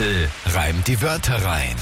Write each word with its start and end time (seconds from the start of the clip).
Tempel 0.00 0.28
reimt 0.46 0.88
die 0.88 1.02
Wörter 1.02 1.34
rein. 1.44 1.76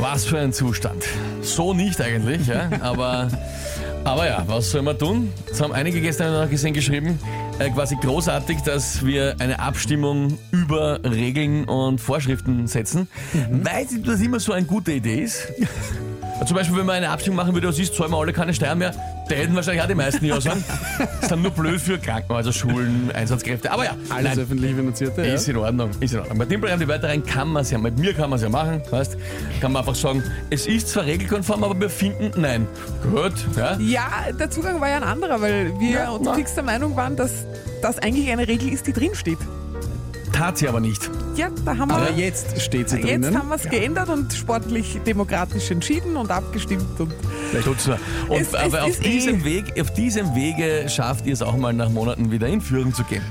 Was 0.00 0.24
für 0.24 0.38
ein 0.38 0.54
Zustand. 0.54 1.04
So 1.42 1.74
nicht 1.74 2.00
eigentlich, 2.00 2.46
ja, 2.46 2.70
aber, 2.80 3.28
aber 4.02 4.26
ja, 4.26 4.42
was 4.46 4.70
soll 4.70 4.80
man 4.80 4.98
tun? 4.98 5.30
Es 5.50 5.60
haben 5.60 5.74
einige 5.74 6.00
gestern 6.00 6.32
noch 6.32 6.48
gesehen 6.48 6.72
geschrieben, 6.72 7.18
äh, 7.58 7.68
quasi 7.68 7.96
großartig, 7.96 8.62
dass 8.62 9.04
wir 9.04 9.36
eine 9.40 9.58
Abstimmung 9.58 10.38
über 10.52 11.00
Regeln 11.04 11.64
und 11.64 12.00
Vorschriften 12.00 12.66
setzen. 12.66 13.08
Weiß 13.50 13.92
ich, 13.92 14.02
dass 14.02 14.22
immer 14.22 14.40
so 14.40 14.52
eine 14.52 14.64
gute 14.64 14.92
Idee 14.92 15.24
ist. 15.24 15.48
Zum 16.44 16.56
Beispiel, 16.56 16.76
wenn 16.76 16.86
man 16.86 16.96
eine 16.96 17.10
Abstimmung 17.10 17.36
machen 17.36 17.54
würde, 17.54 17.68
was 17.68 17.78
ist, 17.78 17.94
zahlen 17.94 18.10
wir 18.10 18.18
alle 18.18 18.32
keine 18.32 18.52
Steuern 18.54 18.78
mehr, 18.78 18.92
da 19.28 19.34
hätten 19.36 19.54
wahrscheinlich 19.54 19.82
auch 19.82 19.88
die 19.88 19.94
meisten 19.94 20.24
ja 20.24 20.40
sagen. 20.40 20.64
Das 20.98 21.08
ist 21.22 21.30
dann 21.30 21.42
nur 21.42 21.50
blöd 21.52 21.80
für 21.80 21.98
Krankenhäuser, 21.98 22.52
Schulen, 22.52 23.10
Einsatzkräfte. 23.14 23.70
Aber 23.70 23.84
ja, 23.84 23.92
Alles 24.10 24.30
nein, 24.36 24.38
öffentlich 24.40 24.74
finanzierte, 24.74 25.26
ja. 25.26 25.34
ist 25.34 25.48
in 25.48 25.56
Ordnung, 25.56 25.90
ist 26.00 26.12
in 26.12 26.20
Ordnung. 26.20 26.38
Bei 26.38 26.44
Timpel 26.44 26.76
die 26.78 26.88
Wörter 26.88 27.08
rein 27.08 27.24
kann 27.24 27.48
man 27.48 27.62
es 27.62 27.70
ja, 27.70 27.78
mit 27.78 27.98
mir 27.98 28.12
kann 28.14 28.30
man 28.30 28.36
es 28.38 28.42
ja 28.42 28.48
machen, 28.48 28.82
weißt, 28.90 29.16
kann 29.60 29.72
man 29.72 29.80
einfach 29.80 29.94
sagen, 29.94 30.22
es 30.50 30.66
ist 30.66 30.88
zwar 30.88 31.04
regelkonform, 31.04 31.64
aber 31.64 31.78
wir 31.80 31.90
finden, 31.90 32.32
nein. 32.40 32.66
Gut, 33.10 33.34
ja. 33.56 33.76
Ja, 33.78 34.08
der 34.38 34.50
Zugang 34.50 34.80
war 34.80 34.88
ja 34.88 34.96
ein 34.96 35.04
anderer, 35.04 35.40
weil 35.40 35.72
wir 35.78 35.90
Ja, 35.90 36.10
uns 36.10 36.28
fix 36.36 36.54
der 36.54 36.64
Meinung 36.64 36.96
waren, 36.96 37.16
dass 37.16 37.46
das 37.80 37.98
eigentlich 37.98 38.30
eine 38.30 38.48
Regel 38.48 38.72
ist, 38.72 38.86
die 38.86 38.92
drinsteht. 38.92 39.38
Tat 40.42 40.58
sie 40.58 40.66
aber 40.68 40.80
nicht. 40.80 41.08
Ja, 41.36 41.50
da 41.64 41.76
haben 41.76 41.88
Aber 41.92 42.08
wir. 42.16 42.24
jetzt 42.24 42.60
steht 42.60 42.88
sie 42.88 42.96
Jetzt 42.96 43.06
drinnen. 43.06 43.38
haben 43.38 43.48
wir 43.48 43.54
es 43.54 43.62
geändert 43.62 44.08
und 44.08 44.32
sportlich 44.32 44.98
demokratisch 45.06 45.70
entschieden 45.70 46.16
und 46.16 46.32
abgestimmt. 46.32 46.98
Und 46.98 47.12
Tut's 47.62 47.86
nur. 47.86 47.96
Und 48.28 48.40
Es- 48.40 48.48
es 48.48 48.54
aber 48.56 48.82
auf 48.82 48.98
diesem, 48.98 49.42
eh- 49.42 49.44
Weg, 49.44 49.80
auf 49.80 49.92
diesem 49.92 50.34
Wege 50.34 50.88
schafft 50.88 51.26
ihr 51.26 51.32
es 51.34 51.42
auch 51.42 51.56
mal 51.56 51.72
nach 51.72 51.90
Monaten 51.90 52.32
wieder 52.32 52.48
in 52.48 52.60
Führung 52.60 52.92
zu 52.92 53.04
gehen. 53.04 53.22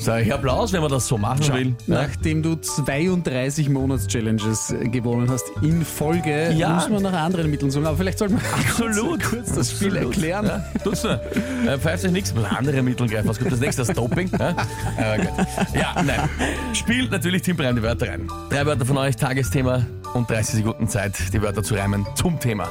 Sag 0.00 0.22
ich 0.24 0.32
Applaus, 0.32 0.72
wenn 0.72 0.80
man 0.80 0.90
das 0.90 1.06
so 1.06 1.18
machen 1.18 1.52
will. 1.52 1.74
Ja. 1.86 2.02
Nachdem 2.06 2.42
du 2.42 2.56
32 2.56 3.68
Monats-Challenges 3.68 4.70
äh, 4.72 4.88
gewonnen 4.88 5.30
hast 5.30 5.44
in 5.60 5.84
Folge, 5.84 6.52
Ja. 6.52 6.70
muss 6.74 6.88
man 6.88 7.02
nach 7.02 7.12
anderen 7.12 7.50
Mitteln 7.50 7.70
suchen. 7.70 7.86
Aber 7.86 7.98
vielleicht 7.98 8.18
sollten 8.18 8.38
wir 8.40 8.42
Absolut. 8.54 9.22
kurz, 9.22 9.30
kurz 9.30 9.52
das 9.52 9.70
Spiel 9.72 9.88
Absolut. 9.88 10.14
erklären. 10.16 10.46
Ja, 10.46 10.64
tut's 10.82 11.02
nur. 11.04 11.20
Äh, 11.66 11.78
Pfeift 11.78 12.04
euch 12.06 12.12
nichts, 12.12 12.32
andere 12.56 12.82
Mittel 12.82 13.08
greifen. 13.08 13.28
Was 13.28 13.38
kommt 13.38 13.52
das 13.52 13.60
nächste? 13.60 13.84
Das 13.84 13.94
Doping? 13.94 14.30
Ja, 14.38 15.16
gut. 15.16 15.28
ja 15.74 16.02
nein. 16.02 16.28
Spielt 16.72 17.10
natürlich 17.10 17.42
Team 17.42 17.56
Reim 17.60 17.76
die 17.76 17.82
Wörter 17.82 18.08
rein. 18.08 18.26
Drei 18.48 18.64
Wörter 18.64 18.86
von 18.86 18.96
euch, 18.96 19.16
Tagesthema 19.16 19.84
und 20.14 20.28
30 20.30 20.56
Sekunden 20.56 20.88
Zeit, 20.88 21.12
die 21.32 21.42
Wörter 21.42 21.62
zu 21.62 21.74
reimen 21.74 22.06
zum 22.14 22.40
Thema. 22.40 22.68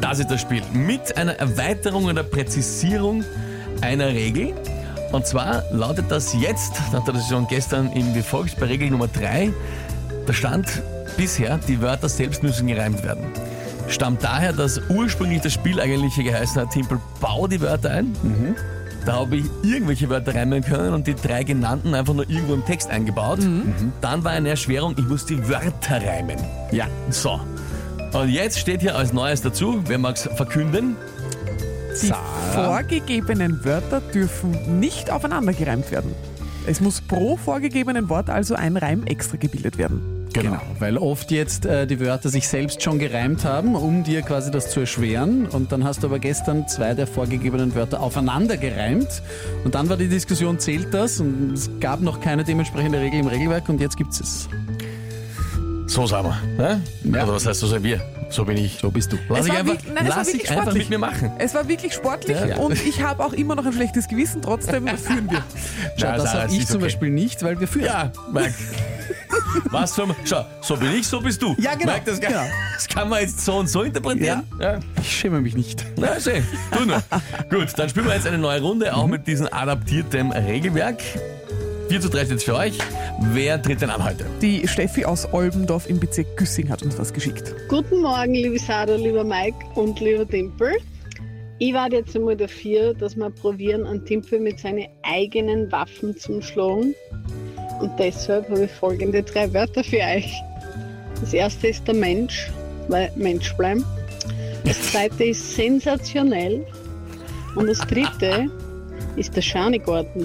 Das 0.00 0.18
ist 0.18 0.30
das 0.30 0.40
Spiel. 0.40 0.62
Mit 0.72 1.16
einer 1.18 1.32
Erweiterung 1.34 2.06
oder 2.06 2.22
Präzisierung 2.22 3.22
einer 3.82 4.08
Regel. 4.08 4.54
Und 5.12 5.26
zwar 5.26 5.64
lautet 5.72 6.06
das 6.08 6.34
jetzt, 6.34 6.72
nach 6.92 7.04
der 7.04 7.14
Decision 7.14 7.46
gestern 7.48 7.92
eben 7.92 8.14
wie 8.14 8.22
folgt, 8.22 8.58
bei 8.60 8.66
Regel 8.66 8.90
Nummer 8.90 9.08
3, 9.08 9.52
da 10.26 10.32
stand 10.32 10.66
bisher, 11.16 11.58
die 11.66 11.80
Wörter 11.80 12.08
selbst 12.08 12.42
müssen 12.42 12.68
gereimt 12.68 13.02
werden. 13.02 13.24
Stammt 13.88 14.22
daher, 14.22 14.52
dass 14.52 14.80
ursprünglich 14.88 15.40
das 15.40 15.52
Spiel 15.52 15.80
eigentlich 15.80 16.14
hier 16.14 16.24
geheißen 16.24 16.62
hat, 16.62 16.70
Timpel, 16.70 17.00
bau 17.20 17.48
die 17.48 17.60
Wörter 17.60 17.90
ein. 17.90 18.14
Da 19.04 19.14
habe 19.14 19.36
ich 19.36 19.46
irgendwelche 19.62 20.08
Wörter 20.10 20.34
reimen 20.34 20.62
können 20.62 20.94
und 20.94 21.06
die 21.06 21.14
drei 21.14 21.42
genannten 21.42 21.94
einfach 21.94 22.14
nur 22.14 22.28
irgendwo 22.28 22.54
im 22.54 22.64
Text 22.64 22.88
eingebaut. 22.90 23.40
Dann 24.00 24.22
war 24.22 24.32
eine 24.32 24.50
Erschwerung, 24.50 24.94
ich 24.96 25.04
muss 25.06 25.26
die 25.26 25.48
Wörter 25.48 26.06
reimen. 26.06 26.38
Ja. 26.70 26.86
So. 27.08 27.40
Und 28.12 28.28
jetzt 28.28 28.58
steht 28.58 28.80
hier 28.80 28.96
als 28.96 29.12
Neues 29.12 29.42
dazu, 29.42 29.82
wer 29.86 29.98
mag 29.98 30.16
es 30.16 30.28
verkünden? 30.36 30.96
Die 32.02 32.06
Sarah. 32.08 32.52
vorgegebenen 32.52 33.64
Wörter 33.64 34.00
dürfen 34.00 34.80
nicht 34.80 35.10
aufeinander 35.10 35.52
gereimt 35.52 35.90
werden. 35.90 36.14
Es 36.66 36.80
muss 36.80 37.00
pro 37.00 37.36
vorgegebenen 37.36 38.08
Wort 38.08 38.30
also 38.30 38.54
ein 38.54 38.76
Reim 38.76 39.04
extra 39.04 39.36
gebildet 39.36 39.78
werden. 39.78 40.20
Genau, 40.32 40.60
weil 40.78 40.96
oft 40.96 41.30
jetzt 41.30 41.66
äh, 41.66 41.86
die 41.86 41.98
Wörter 41.98 42.28
sich 42.28 42.46
selbst 42.46 42.82
schon 42.82 42.98
gereimt 42.98 43.44
haben, 43.44 43.74
um 43.74 44.04
dir 44.04 44.22
quasi 44.22 44.50
das 44.50 44.70
zu 44.70 44.80
erschweren. 44.80 45.46
Und 45.46 45.72
dann 45.72 45.84
hast 45.84 46.02
du 46.02 46.06
aber 46.06 46.18
gestern 46.18 46.68
zwei 46.68 46.94
der 46.94 47.06
vorgegebenen 47.06 47.74
Wörter 47.74 48.00
aufeinander 48.00 48.56
gereimt. 48.56 49.22
Und 49.64 49.74
dann 49.74 49.88
war 49.88 49.96
die 49.96 50.08
Diskussion, 50.08 50.58
zählt 50.58 50.94
das? 50.94 51.20
Und 51.20 51.54
es 51.54 51.70
gab 51.80 52.00
noch 52.00 52.20
keine 52.20 52.44
dementsprechende 52.44 53.00
Regel 53.00 53.20
im 53.20 53.26
Regelwerk 53.26 53.68
und 53.68 53.80
jetzt 53.80 53.96
gibt 53.96 54.12
es. 54.12 54.48
So 55.90 56.06
sagen 56.06 56.28
wir. 56.28 56.64
Ne? 56.64 56.82
Ja. 57.02 57.24
Oder 57.24 57.34
was 57.34 57.46
heißt 57.46 57.58
so 57.58 57.66
sind 57.66 57.82
wir? 57.82 58.00
So 58.30 58.44
bin 58.44 58.56
ich. 58.58 58.78
So 58.80 58.92
bist 58.92 59.12
du. 59.12 59.18
Lass 59.28 59.40
Es 59.40 59.46
ich 59.46 59.52
war 59.52 59.58
einfach, 59.58 59.72
wirklich- 59.74 59.92
nein, 59.92 60.06
lass 60.08 60.28
ich 60.28 60.34
wirklich 60.34 60.50
einfach 60.50 60.62
sportlich. 60.62 60.88
mit 60.88 60.90
mir 60.90 60.98
machen. 60.98 61.32
Es 61.38 61.52
war 61.54 61.66
wirklich 61.66 61.92
sportlich 61.94 62.36
Ja. 62.48 62.56
und 62.58 62.86
ich 62.86 63.02
habe 63.02 63.24
auch 63.24 63.32
immer 63.32 63.56
noch 63.56 63.66
ein 63.66 63.72
schlechtes 63.72 64.06
Gewissen, 64.06 64.40
trotzdem 64.40 64.86
führen 64.98 65.28
wir. 65.28 65.42
Schau, 65.96 66.06
Nein, 66.06 66.16
das 66.18 66.34
habe 66.34 66.52
ich 66.54 66.64
zum 66.68 66.76
okay. 66.76 66.84
Beispiel 66.84 67.10
nicht, 67.10 67.42
weil 67.42 67.58
wir 67.58 67.66
führen. 67.66 67.86
Ja, 67.86 68.12
Mike. 68.32 68.54
Was 69.70 69.96
man? 69.96 70.14
Schau, 70.24 70.44
so 70.60 70.76
bin 70.76 70.92
ich, 70.94 71.08
so 71.08 71.20
bist 71.20 71.42
du. 71.42 71.56
Ja, 71.58 71.74
genau, 71.74 71.92
Mike, 71.92 72.04
das, 72.06 72.20
kann, 72.20 72.32
genau. 72.34 72.44
das 72.76 72.86
kann 72.86 73.08
man 73.08 73.20
jetzt 73.22 73.44
so 73.44 73.56
und 73.56 73.68
so 73.68 73.82
interpretieren. 73.82 74.44
Ja. 74.60 74.78
Ich 75.00 75.10
schäme 75.18 75.40
mich 75.40 75.56
nicht. 75.56 75.84
Na, 75.96 76.20
schön. 76.20 76.46
Tu 76.70 76.84
nur. 76.84 77.02
Gut, 77.50 77.68
dann 77.76 77.88
spielen 77.88 78.06
wir 78.06 78.14
jetzt 78.14 78.28
eine 78.28 78.38
neue 78.38 78.60
Runde, 78.60 78.94
auch 78.94 79.08
mit 79.08 79.26
diesem 79.26 79.48
adaptierten 79.52 80.30
Regelwerk. 80.30 80.98
4 81.90 82.00
zu 82.00 82.08
3 82.08 82.24
steht 82.26 82.42
für 82.44 82.54
euch. 82.54 82.78
Wer 83.32 83.60
tritt 83.60 83.80
denn 83.80 83.90
an 83.90 84.04
heute? 84.04 84.24
Die 84.40 84.68
Steffi 84.68 85.04
aus 85.04 85.26
Olbendorf 85.32 85.90
im 85.90 85.98
Bezirk 85.98 86.36
Güssing 86.36 86.68
hat 86.68 86.84
uns 86.84 86.96
was 86.96 87.12
geschickt. 87.12 87.52
Guten 87.66 88.02
Morgen, 88.02 88.32
liebe 88.32 88.60
Sarah, 88.60 88.94
lieber 88.94 89.24
Mike 89.24 89.56
und 89.74 89.98
lieber 89.98 90.24
Timpel. 90.24 90.76
Ich 91.58 91.74
war 91.74 91.90
jetzt 91.90 92.14
einmal 92.14 92.36
dafür, 92.36 92.94
dass 92.94 93.16
wir 93.16 93.28
probieren, 93.30 93.88
einen 93.88 94.04
Timpel 94.04 94.38
mit 94.38 94.60
seinen 94.60 94.86
eigenen 95.02 95.72
Waffen 95.72 96.16
zu 96.16 96.40
schlagen. 96.40 96.94
Und 97.80 97.90
deshalb 97.98 98.48
habe 98.50 98.66
ich 98.66 98.70
folgende 98.70 99.24
drei 99.24 99.52
Wörter 99.52 99.82
für 99.82 99.98
euch. 99.98 100.32
Das 101.20 101.34
erste 101.34 101.66
ist 101.66 101.88
der 101.88 101.96
Mensch, 101.96 102.52
weil 102.86 103.10
Mensch 103.16 103.52
bleiben. 103.56 103.84
Das 104.64 104.80
zweite 104.92 105.24
ist 105.24 105.56
sensationell. 105.56 106.64
Und 107.56 107.66
das 107.66 107.80
dritte 107.80 108.46
ist 109.16 109.34
der 109.34 109.42
Schanigarten. 109.42 110.24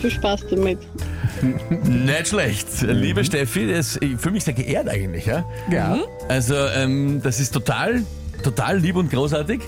Viel 0.00 0.10
Spaß 0.10 0.46
damit. 0.50 0.78
Nicht 1.84 2.28
schlecht. 2.28 2.66
Liebe 2.82 3.24
Steffi, 3.24 3.70
das, 3.70 3.96
ich 3.96 4.16
fühle 4.16 4.32
mich 4.32 4.44
sehr 4.44 4.54
geehrt 4.54 4.88
eigentlich. 4.88 5.26
Ja? 5.26 5.44
Ja. 5.70 5.98
Also, 6.28 6.54
ähm, 6.54 7.20
das 7.22 7.38
ist 7.38 7.52
total, 7.52 8.02
total 8.42 8.78
lieb 8.78 8.96
und 8.96 9.10
großartig. 9.10 9.60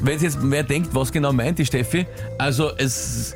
Wenn 0.00 0.20
jetzt 0.20 0.38
wer 0.42 0.62
denkt, 0.62 0.94
was 0.94 1.10
genau 1.10 1.32
meint 1.32 1.58
die 1.58 1.64
Steffi, 1.64 2.06
also 2.36 2.70
es 2.76 3.34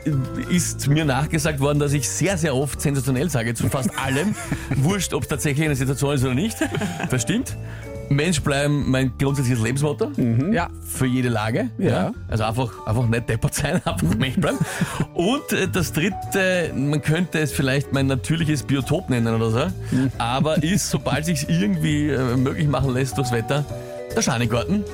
ist 0.51 0.89
mir 0.89 1.05
nachgesagt 1.05 1.59
worden, 1.59 1.79
dass 1.79 1.93
ich 1.95 2.09
sehr, 2.09 2.37
sehr 2.37 2.55
oft 2.55 2.81
sensationell 2.81 3.31
sage, 3.31 3.55
zu 3.55 3.69
fast 3.69 3.91
allem. 3.99 4.34
Wurscht, 4.77 5.15
ob 5.15 5.23
es 5.23 5.29
tatsächlich 5.29 5.65
eine 5.65 5.77
Situation 5.77 6.15
ist 6.15 6.23
oder 6.23 6.34
nicht. 6.34 6.57
Das 7.11 7.23
stimmt. 7.23 7.57
Mensch 8.15 8.41
bleiben 8.43 8.91
mein 8.91 9.12
grundsätzliches 9.19 9.62
Lebensmotto. 9.62 10.11
Ja, 10.53 10.69
Für 10.84 11.06
jede 11.06 11.28
Lage. 11.28 11.71
Ja. 11.78 12.12
Also 12.28 12.45
einfach, 12.45 12.87
einfach 12.87 13.06
nicht 13.06 13.28
deppert 13.28 13.55
sein, 13.55 13.75
einfach 13.84 14.15
Mensch 14.17 14.37
bleiben. 14.37 14.59
Und 15.15 15.53
äh, 15.53 15.69
das 15.69 15.93
dritte, 15.93 16.72
man 16.75 17.03
könnte 17.03 17.39
es 17.41 17.53
vielleicht 17.53 17.93
mein 17.93 18.06
natürliches 18.06 18.62
Biotop 18.62 19.11
nennen 19.11 19.34
oder 19.34 19.51
so. 19.51 19.67
Aber 20.19 20.62
ist, 20.62 20.91
sobald 20.91 21.25
sich 21.25 21.49
irgendwie 21.49 22.09
äh, 22.09 22.37
möglich 22.37 22.69
machen 22.69 22.93
lässt 22.95 23.17
durchs 23.19 23.33
Wetter, 23.33 23.65
der 24.15 24.22
Schanigarten. 24.22 24.84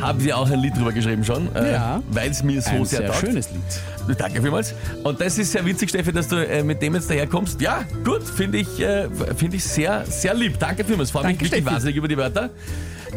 Haben 0.00 0.22
wir 0.24 0.36
auch 0.36 0.50
ein 0.50 0.58
Lied 0.60 0.76
drüber 0.76 0.92
geschrieben 0.92 1.24
schon, 1.24 1.54
äh, 1.56 1.72
Ja. 1.72 2.02
weil 2.10 2.30
es 2.30 2.42
mir 2.42 2.60
so 2.60 2.70
Ein 2.70 2.84
sehr, 2.84 2.98
sehr 3.00 3.06
taugt. 3.08 3.20
schönes 3.20 3.48
Lied. 3.50 4.18
Danke 4.18 4.40
vielmals. 4.42 4.74
Und 5.02 5.20
das 5.20 5.38
ist 5.38 5.52
sehr 5.52 5.64
witzig, 5.64 5.88
Steffi, 5.88 6.12
dass 6.12 6.28
du 6.28 6.36
äh, 6.36 6.62
mit 6.62 6.80
dem 6.82 6.94
jetzt 6.94 7.08
daherkommst. 7.10 7.60
Ja, 7.60 7.82
gut, 8.04 8.22
finde 8.22 8.58
ich, 8.58 8.80
äh, 8.80 9.08
finde 9.36 9.56
ich 9.56 9.64
sehr, 9.64 10.04
sehr 10.06 10.34
lieb. 10.34 10.58
Danke 10.58 10.84
vielmals. 10.84 11.10
Freue 11.10 11.26
mich 11.28 11.40
wirklich 11.40 11.64
wahnsinnig 11.64 11.96
über 11.96 12.06
die 12.08 12.16
Wörter. 12.16 12.50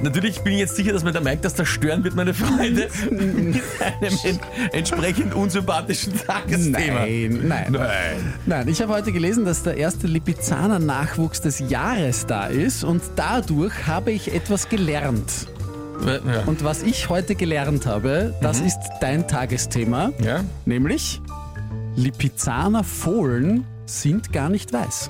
Natürlich 0.02 0.40
bin 0.42 0.54
ich 0.54 0.60
jetzt 0.60 0.78
sicher, 0.78 0.94
dass 0.94 1.04
mir 1.04 1.12
der 1.12 1.22
Mike 1.22 1.40
das 1.42 1.56
zerstören 1.56 2.04
wird, 2.06 2.16
meine 2.16 2.34
Freunde, 2.34 2.88
mit 3.12 3.62
einem 3.82 4.18
en 4.24 4.40
entsprechend 4.72 5.34
unsympathischen 5.36 6.14
Tagesthema. 6.26 7.02
Nein, 7.02 7.40
nein. 7.48 7.66
Nein. 7.72 8.34
Nein, 8.46 8.68
ich 8.70 8.82
habe 8.82 8.94
heute 8.94 9.12
gelesen, 9.12 9.44
dass 9.44 9.64
der 9.64 9.76
erste 9.76 10.08
Lipizzaner-Nachwuchs 10.08 11.42
des 11.42 11.60
Jahres 11.60 12.26
da 12.26 12.46
ist 12.48 12.84
und 12.86 13.02
dadurch 13.18 13.88
habe 13.88 14.12
ich 14.12 14.34
etwas 14.34 14.70
gelernt. 14.70 15.48
Ja. 16.06 16.44
Und 16.46 16.64
was 16.64 16.84
ich 16.84 17.10
heute 17.10 17.36
gelernt 17.36 17.86
habe, 17.86 18.34
das 18.42 18.60
ist 18.60 18.80
dein 19.02 19.28
Tagesthema, 19.28 20.12
ja? 20.24 20.44
nämlich 20.66 21.22
Lipizzaner 21.96 22.84
Fohlen 22.84 23.66
sind 23.86 24.32
gar 24.32 24.50
nicht 24.50 24.72
weiß. 24.72 25.10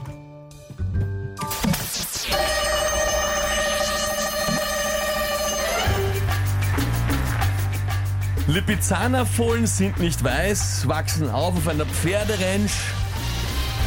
Lipizzanerfohlen 8.49 9.67
sind 9.67 9.99
nicht 9.99 10.23
weiß, 10.23 10.87
wachsen 10.87 11.29
auf 11.29 11.55
auf 11.55 11.67
einer 11.67 11.85
Pferderanch. 11.85 12.71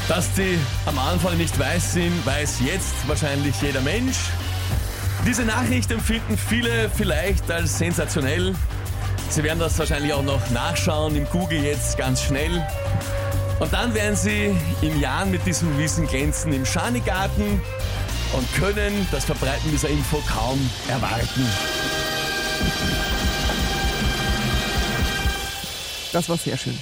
Dass 0.08 0.32
die 0.34 0.56
am 0.86 0.98
Anfang 0.98 1.36
nicht 1.36 1.58
weiß 1.58 1.94
sind, 1.94 2.24
weiß 2.24 2.60
jetzt 2.60 2.94
wahrscheinlich 3.08 3.60
jeder 3.60 3.80
Mensch. 3.80 4.18
Diese 5.26 5.44
Nachricht 5.44 5.90
empfinden 5.92 6.36
viele 6.36 6.90
vielleicht 6.90 7.48
als 7.50 7.78
sensationell. 7.78 8.54
Sie 9.30 9.42
werden 9.44 9.60
das 9.60 9.78
wahrscheinlich 9.78 10.12
auch 10.12 10.22
noch 10.22 10.50
nachschauen 10.50 11.14
im 11.14 11.26
Google 11.30 11.62
jetzt 11.62 11.96
ganz 11.96 12.22
schnell. 12.22 12.66
Und 13.60 13.72
dann 13.72 13.94
werden 13.94 14.16
sie 14.16 14.54
in 14.80 15.00
Jahren 15.00 15.30
mit 15.30 15.46
diesem 15.46 15.78
Wissen 15.78 16.08
glänzen 16.08 16.52
im 16.52 16.66
Schanigarten 16.66 17.60
und 18.32 18.54
können 18.54 19.06
das 19.12 19.24
Verbreiten 19.24 19.70
dieser 19.70 19.88
Info 19.88 20.20
kaum 20.26 20.58
erwarten. 20.88 21.46
Das 26.12 26.28
war 26.28 26.36
sehr 26.36 26.56
schön. 26.56 26.78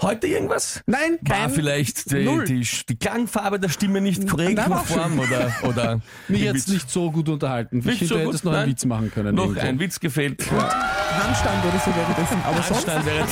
Heute 0.00 0.28
irgendwas? 0.28 0.80
Nein, 0.86 1.18
War 1.22 1.36
kein- 1.38 1.50
vielleicht 1.50 2.12
die, 2.12 2.24
Null. 2.24 2.44
die, 2.44 2.64
die 2.88 2.96
Klangfarbe 2.96 3.58
der 3.58 3.68
Stimme 3.68 4.00
nicht 4.00 4.28
korrekt 4.28 4.56
war 4.56 4.66
auch 4.66 4.86
konform 4.86 5.18
oder, 5.18 5.52
oder 5.62 6.00
mich 6.28 6.42
jetzt 6.42 6.68
nicht 6.68 6.88
so 6.88 7.10
gut 7.10 7.28
unterhalten. 7.28 7.78
Nicht 7.78 8.02
ich 8.02 8.08
so 8.08 8.14
gut, 8.16 8.28
hättest 8.28 8.44
noch 8.44 8.52
nein. 8.52 8.62
einen 8.62 8.70
Witz 8.70 8.84
machen 8.84 9.10
können. 9.10 9.34
noch 9.34 9.46
irgendwo. 9.46 9.66
ein 9.66 9.80
Witz 9.80 9.98
gefehlt. 9.98 10.40
Handstand 10.50 11.64
oder 11.64 11.80
so 11.84 11.90
währenddessen. 11.96 12.36
Aber 12.44 12.62
sonst 12.62 12.86
Handstand 12.88 13.06
wäre 13.06 13.26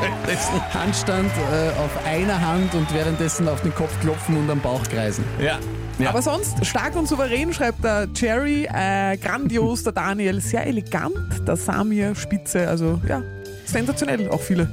währenddessen. 0.00 0.60
Handstand 0.74 1.30
äh, 1.52 1.68
auf 1.78 2.04
einer 2.06 2.40
Hand 2.40 2.74
und 2.74 2.92
währenddessen 2.92 3.46
auf 3.48 3.60
den 3.62 3.72
Kopf 3.72 3.92
klopfen 4.00 4.36
und 4.36 4.50
am 4.50 4.60
Bauch 4.60 4.82
kreisen. 4.88 5.24
Ja. 5.40 5.60
ja. 6.00 6.08
Aber 6.10 6.22
sonst 6.22 6.66
stark 6.66 6.96
und 6.96 7.06
souverän, 7.06 7.54
schreibt 7.54 7.84
der 7.84 8.08
Jerry. 8.16 8.64
Äh, 8.64 9.16
grandios, 9.18 9.84
der 9.84 9.92
Daniel. 9.92 10.40
Sehr 10.40 10.66
elegant, 10.66 11.16
der 11.46 11.54
Samir, 11.56 12.16
spitze. 12.16 12.66
Also 12.68 13.00
ja, 13.08 13.22
sensationell, 13.64 14.28
auch 14.30 14.40
viele. 14.40 14.68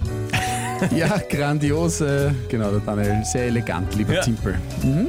Ja, 0.95 1.19
grandios. 1.29 2.01
Äh, 2.01 2.31
genau, 2.49 2.71
der 2.71 2.79
Daniel. 2.79 3.21
Sehr 3.23 3.45
elegant, 3.45 3.93
lieber 3.95 4.13
Ja. 4.13 4.21
Timpel. 4.21 4.55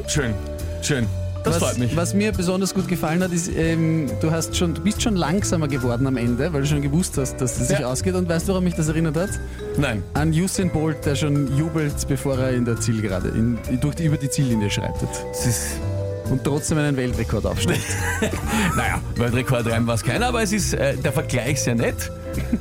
schön, 0.06 0.34
schön. 0.82 1.06
Das 1.44 1.60
was, 1.60 1.70
freut 1.70 1.78
mich. 1.78 1.96
was 1.96 2.14
mir 2.14 2.30
besonders 2.30 2.72
gut 2.72 2.86
gefallen 2.86 3.20
hat, 3.20 3.32
ist, 3.32 3.50
ähm, 3.56 4.08
du, 4.20 4.30
hast 4.30 4.56
schon, 4.56 4.74
du 4.74 4.80
bist 4.80 5.02
schon 5.02 5.16
langsamer 5.16 5.66
geworden 5.66 6.06
am 6.06 6.16
Ende, 6.16 6.52
weil 6.52 6.60
du 6.60 6.66
schon 6.68 6.82
gewusst 6.82 7.18
hast, 7.18 7.40
dass 7.40 7.60
es 7.60 7.66
sich 7.66 7.80
Ja. 7.80 7.88
ausgeht. 7.88 8.14
Und 8.14 8.28
weißt 8.28 8.46
du, 8.46 8.52
woran 8.52 8.62
mich 8.62 8.74
das 8.74 8.86
erinnert 8.88 9.16
hat? 9.16 9.30
Nein. 9.76 10.04
An 10.14 10.30
Usain 10.30 10.70
Bolt, 10.70 11.04
der 11.04 11.16
schon 11.16 11.56
jubelt, 11.58 11.94
bevor 12.06 12.38
er 12.38 12.50
in 12.52 12.64
der 12.64 12.78
Zielgerade, 12.78 13.30
in, 13.30 13.58
durch 13.80 13.96
die, 13.96 14.04
über 14.04 14.18
die 14.18 14.30
Ziellinie 14.30 14.70
schreitet. 14.70 15.08
Es 15.32 15.44
ist, 15.46 15.66
Und 16.30 16.44
trotzdem 16.44 16.78
einen 16.78 16.96
Weltrekord 16.96 17.44
aufstellt. 17.44 17.80
naja, 18.76 19.00
Weltrekord 19.16 19.66
rein 19.68 19.84
war 19.84 19.96
es 19.96 20.04
keiner, 20.04 20.28
aber 20.28 20.42
es 20.44 20.52
ist 20.52 20.74
äh, 20.74 20.96
der 20.96 21.12
Vergleich 21.12 21.60
sehr 21.60 21.74
nett. 21.74 22.08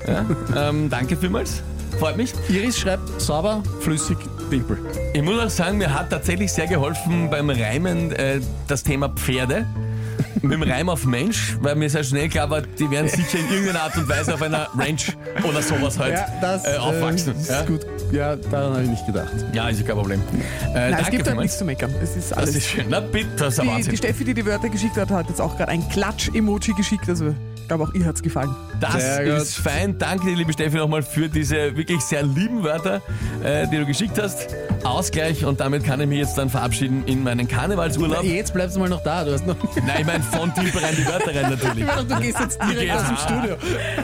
Ja, 0.08 0.70
ähm, 0.70 0.90
danke 0.90 1.16
vielmals. 1.16 1.62
Freut 2.02 2.18
mich. 2.18 2.34
Iris 2.50 2.80
schreibt 2.80 3.22
sauber, 3.22 3.62
flüssig, 3.80 4.18
Timpel. 4.50 4.80
Ich 5.14 5.22
muss 5.22 5.40
auch 5.40 5.52
sagen, 5.52 5.78
mir 5.78 5.94
hat 5.94 6.10
tatsächlich 6.10 6.52
sehr 6.52 6.66
geholfen 6.66 7.30
beim 7.30 7.48
Reimen 7.52 8.12
äh, 8.14 8.42
das 8.68 8.82
Thema 8.82 9.08
Pferde. 9.10 9.68
Mit 10.42 10.54
dem 10.54 10.64
Reim 10.64 10.90
auf 10.90 11.06
Mensch, 11.06 11.58
weil 11.62 11.76
mir 11.76 11.92
sehr 11.92 12.04
schnell 12.04 12.28
klar 12.28 12.50
war, 12.50 12.62
die 12.64 12.90
werden 12.90 13.08
sicher 13.08 13.38
in 13.38 13.52
irgendeiner 13.52 13.84
Art 13.84 13.96
und 13.98 14.10
Weise 14.10 14.34
auf 14.34 14.42
einer 14.42 14.68
Ranch 14.76 15.16
oder 15.48 15.62
sowas 15.62 16.00
halt 16.00 16.18
äh, 16.42 16.78
aufwachsen. 16.78 17.36
ist 17.40 17.52
ja? 17.52 17.62
gut. 17.66 17.86
Ja, 18.12 18.36
daran 18.36 18.74
habe 18.74 18.84
ich 18.84 18.90
nicht 18.90 19.06
gedacht. 19.06 19.30
ja, 19.54 19.70
ist 19.70 19.82
ja 19.82 19.86
kein 19.86 19.96
Problem. 19.96 20.22
Äh, 20.22 20.74
Nein, 20.74 20.92
danke 20.94 21.04
es 21.04 21.10
gibt 21.12 21.28
halt 21.28 21.38
nichts 21.38 21.60
zu 21.60 21.66
meckern. 21.66 21.94
Es 22.02 22.16
ist 22.16 22.32
Das 22.32 22.38
alles. 22.40 22.56
ist 22.56 22.66
schön. 22.66 22.88
Na 22.90 23.00
bitte, 23.00 23.30
das 23.38 23.54
ist 23.54 23.60
ein 23.60 23.68
die, 23.68 23.74
Wahnsinn. 23.74 23.92
die 23.92 23.98
Steffi, 23.98 24.24
die 24.24 24.34
die 24.34 24.46
Wörter 24.48 24.70
geschickt 24.70 24.98
hat, 24.98 25.12
hat 25.12 25.30
jetzt 25.30 25.40
auch 25.40 25.56
gerade 25.56 25.72
ein 25.72 25.88
Klatsch-Emoji 25.90 26.74
geschickt. 26.74 27.08
Also 27.08 27.36
ich 27.62 27.68
glaube, 27.68 27.84
auch 27.86 27.94
ihr 27.94 28.06
hat 28.06 28.16
es 28.16 28.22
gefallen. 28.22 28.54
Das 28.80 28.94
Sehr 28.94 29.26
gut. 29.26 29.42
ist 29.42 29.56
fein. 29.58 29.98
Danke 29.98 30.26
dir, 30.28 30.36
liebe 30.36 30.52
Steffi, 30.54 30.78
nochmal 30.78 31.04
für 31.04 31.30
diese 31.30 31.76
wirklich 31.78 32.02
sehr 32.02 32.24
lieben 32.24 32.64
Wörter, 32.64 33.02
äh, 33.44 33.68
die 33.68 33.78
du 33.78 33.86
geschickt 33.86 34.20
hast. 34.22 34.48
Ausgleich 34.84 35.46
und 35.46 35.60
damit 35.60 35.84
kann 35.84 36.02
ich 36.02 36.08
mich 36.08 36.18
jetzt 36.18 36.38
dann 36.38 36.50
verabschieden 36.50 37.04
in 37.06 37.24
meinen 37.24 37.48
Karnevalsurlaub. 37.48 38.24
Jetzt 38.24 38.54
bleibst 38.54 38.76
du 38.76 38.80
mal 38.80 38.90
noch 38.90 39.04
da. 39.04 39.24
Du 39.24 39.34
hast 39.34 39.46
noch. 39.46 39.56
Nein, 39.76 39.98
ich 40.00 40.06
meine 40.06 40.24
von 40.24 40.54
Timpel 40.54 40.82
rein 40.84 40.96
die 40.98 41.06
Wörter 41.06 41.36
rein 41.36 41.50
natürlich. 41.52 41.86
du 42.08 42.20
gehst 42.20 42.40
jetzt 42.40 42.60
Ich 42.62 42.70
direkt 42.70 42.92
gehe 42.92 42.96
aus 42.96 43.08
dem 43.08 43.18
Studio. 43.18 43.56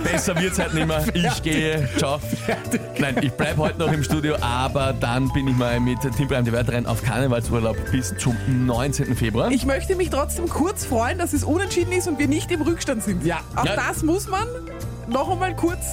Besser 0.03 0.39
wird's 0.39 0.60
halt 0.60 0.74
nicht 0.74 0.88
mehr. 0.88 1.03
Ich 1.13 1.42
gehe, 1.42 1.89
ciao. 1.98 2.19
Nein, 3.00 3.15
ich 3.21 3.31
bleibe 3.31 3.57
heute 3.57 3.80
noch 3.80 3.92
im 3.92 4.03
Studio, 4.03 4.36
aber 4.42 4.94
dann 4.94 5.31
bin 5.33 5.48
ich 5.48 5.56
mal 5.56 5.80
mit 5.80 6.00
Timpel 6.01 6.38
rein 6.38 6.45
die 6.45 6.51
Wörter 6.51 6.74
rein 6.74 6.86
auf 6.86 7.03
Karnevalsurlaub 7.03 7.77
bis 7.92 8.13
zum 8.18 8.38
19. 8.65 9.15
Februar. 9.15 9.51
Ich 9.51 9.65
möchte 9.65 9.95
mich 9.95 10.10
trotzdem 10.12 10.48
kurz 10.48 10.86
freuen, 10.86 11.18
dass 11.18 11.33
es 11.33 11.44
unentschieden 11.44 11.92
ist 11.94 12.07
und 12.07 12.19
wir 12.19 12.27
nicht 12.27 12.51
im 12.51 12.62
Rückstand 12.62 13.03
sind. 13.03 13.25
Ja. 13.25 13.39
Auch 13.55 13.65
Ja. 13.65 13.75
das 13.75 14.03
muss 14.03 14.27
man 14.27 14.47
noch 15.07 15.29
einmal 15.31 15.55
kurz. 15.55 15.85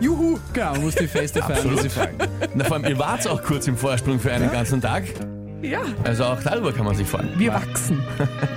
Juhu. 0.00 0.38
Genau, 0.52 0.72
man 0.72 0.82
muss 0.82 0.94
die 0.94 1.06
Feste 1.08 1.40
feiern, 1.40 1.52
Absolut. 1.58 1.80
sie 1.82 1.88
fallen. 1.88 2.16
Na, 2.54 2.64
vor 2.64 2.76
allem, 2.76 2.84
ihr 2.86 2.98
wart 2.98 3.26
auch 3.26 3.42
kurz 3.42 3.66
im 3.66 3.76
Vorsprung 3.76 4.20
für 4.20 4.30
einen 4.32 4.50
ganzen 4.52 4.80
Tag. 4.80 5.04
Ja, 5.62 5.80
Also 6.04 6.24
auch 6.24 6.42
darüber 6.42 6.70
kann 6.72 6.84
man 6.84 6.94
sich 6.94 7.08
freuen. 7.08 7.30
wir 7.38 7.54
wachsen. 7.54 8.02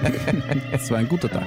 Es 0.74 0.92
war 0.92 0.98
ein 1.00 1.08
guter 1.08 1.30
Tag. 1.30 1.44